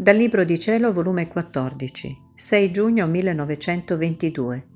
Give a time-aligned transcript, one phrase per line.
[0.00, 4.68] Dal Libro di Cielo, volume 14, 6 giugno 1922.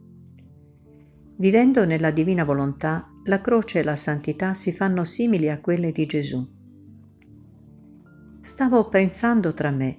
[1.37, 6.05] Vivendo nella divina volontà, la croce e la santità si fanno simili a quelle di
[6.05, 6.47] Gesù.
[8.43, 9.99] Stavo pensando tra me,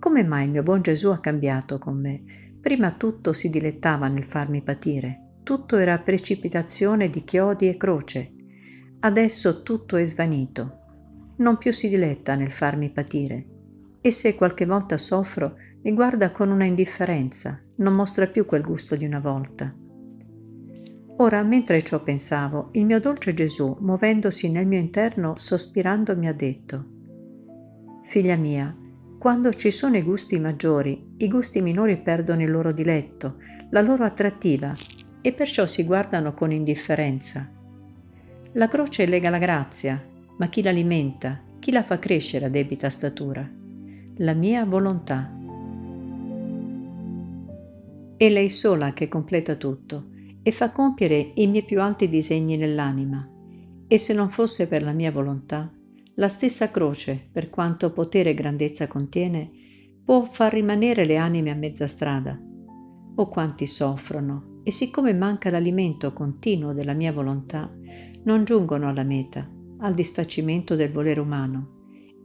[0.00, 2.24] come mai il mio buon Gesù ha cambiato con me?
[2.60, 8.32] Prima tutto si dilettava nel farmi patire, tutto era precipitazione di chiodi e croce.
[8.98, 10.78] Adesso tutto è svanito.
[11.36, 13.54] Non più si diletta nel farmi patire
[14.06, 18.94] e se qualche volta soffro, mi guarda con una indifferenza, non mostra più quel gusto
[18.94, 19.68] di una volta.
[21.16, 26.32] Ora, mentre ciò pensavo, il mio dolce Gesù, muovendosi nel mio interno, sospirando, mi ha
[26.32, 26.84] detto,
[28.04, 28.72] Figlia mia,
[29.18, 33.38] quando ci sono i gusti maggiori, i gusti minori perdono il loro diletto,
[33.70, 34.72] la loro attrattiva,
[35.20, 37.50] e perciò si guardano con indifferenza.
[38.52, 40.00] La croce lega la grazia,
[40.38, 43.64] ma chi l'alimenta, chi la fa crescere a debita statura?
[44.20, 45.30] La mia volontà.
[48.16, 50.06] È lei sola che completa tutto
[50.42, 53.28] e fa compiere i miei più alti disegni nell'anima.
[53.86, 55.70] E se non fosse per la mia volontà,
[56.14, 59.50] la stessa croce, per quanto potere e grandezza contiene,
[60.02, 62.40] può far rimanere le anime a mezza strada.
[63.16, 67.70] O quanti soffrono, e siccome manca l'alimento continuo della mia volontà,
[68.22, 69.46] non giungono alla meta,
[69.80, 71.74] al disfacimento del volere umano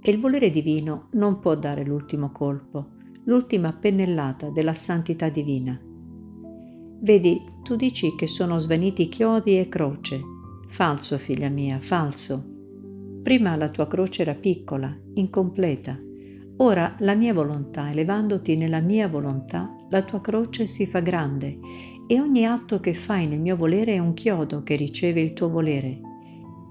[0.02, 2.88] e il volere divino non può dare l'ultimo colpo,
[3.26, 5.80] l'ultima pennellata della santità divina.
[7.04, 10.20] Vedi, tu dici che sono svaniti chiodi e croce.
[10.68, 12.44] Falso, figlia mia, falso.
[13.24, 16.00] Prima la tua croce era piccola, incompleta.
[16.58, 21.58] Ora la mia volontà, elevandoti nella mia volontà, la tua croce si fa grande
[22.08, 25.50] e ogni atto che fai nel mio volere è un chiodo che riceve il tuo
[25.50, 26.02] volere.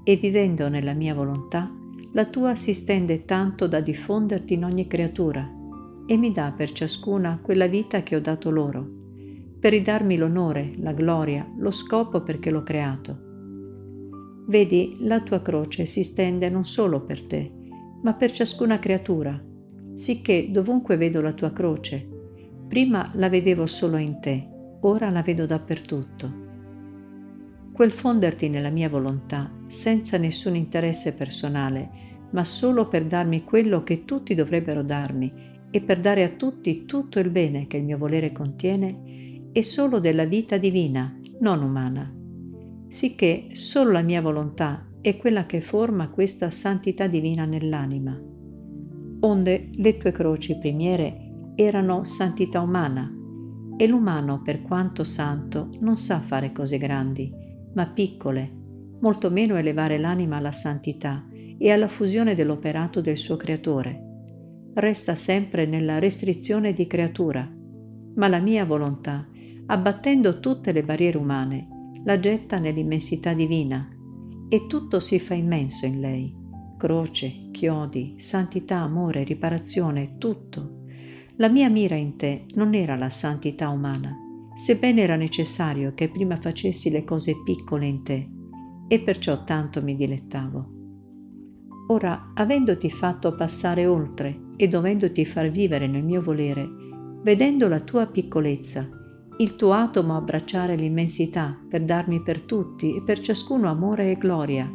[0.04, 1.72] E vivendo nella mia volontà,
[2.12, 5.48] la tua si stende tanto da diffonderti in ogni creatura
[6.06, 8.84] e mi dà per ciascuna quella vita che ho dato loro,
[9.60, 13.28] per ridarmi l'onore, la gloria, lo scopo perché l'ho creato.
[14.48, 17.52] Vedi, la tua croce si stende non solo per te,
[18.02, 19.40] ma per ciascuna creatura,
[19.94, 22.08] sicché dovunque vedo la tua croce,
[22.66, 24.48] prima la vedevo solo in te,
[24.80, 26.48] ora la vedo dappertutto.
[27.72, 34.04] Quel fonderti nella mia volontà senza nessun interesse personale, ma solo per darmi quello che
[34.04, 35.32] tutti dovrebbero darmi
[35.70, 40.00] e per dare a tutti tutto il bene che il mio volere contiene, è solo
[40.00, 42.12] della vita divina, non umana.
[42.88, 48.20] Sicché solo la mia volontà è quella che forma questa santità divina nell'anima.
[49.20, 53.14] Onde le tue croci primiere erano santità umana,
[53.76, 57.32] e l'umano, per quanto santo, non sa fare cose grandi,
[57.72, 58.50] ma piccole,
[59.00, 61.24] molto meno elevare l'anima alla santità
[61.62, 64.72] e alla fusione dell'operato del suo creatore.
[64.72, 67.46] Resta sempre nella restrizione di creatura,
[68.14, 69.28] ma la mia volontà,
[69.66, 71.68] abbattendo tutte le barriere umane,
[72.04, 73.90] la getta nell'immensità divina
[74.48, 76.34] e tutto si fa immenso in lei.
[76.78, 80.84] Croce, chiodi, santità, amore, riparazione, tutto.
[81.36, 84.16] La mia mira in te non era la santità umana,
[84.56, 88.28] sebbene era necessario che prima facessi le cose piccole in te,
[88.88, 90.78] e perciò tanto mi dilettavo.
[91.90, 96.68] Ora, avendoti fatto passare oltre e dovendoti far vivere nel mio volere,
[97.22, 98.88] vedendo la tua piccolezza,
[99.38, 104.70] il tuo atomo abbracciare l'immensità per darmi per tutti e per ciascuno amore e gloria,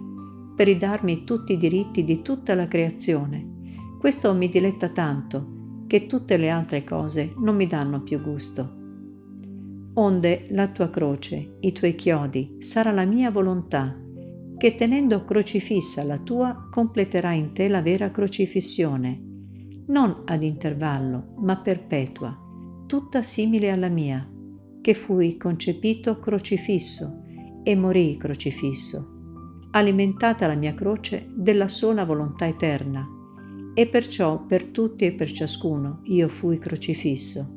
[0.56, 6.36] per ridarmi tutti i diritti di tutta la creazione, questo mi diletta tanto che tutte
[6.36, 8.84] le altre cose non mi danno più gusto.
[9.94, 13.96] Onde la tua croce, i tuoi chiodi, sarà la mia volontà,
[14.58, 19.22] che tenendo crocifissa la tua, completerà in te la vera crocifissione,
[19.88, 22.36] non ad intervallo, ma perpetua,
[22.88, 24.28] tutta simile alla mia,
[24.82, 27.24] che fui concepito crocifisso
[27.64, 33.08] e morì crocifisso, alimentata la mia croce della sola volontà eterna,
[33.74, 37.56] e perciò per tutti e per ciascuno io fui crocifisso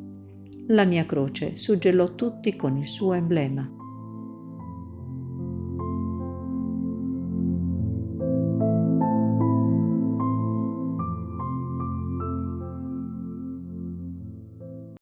[0.71, 3.78] la mia croce suggellò tutti con il suo emblema.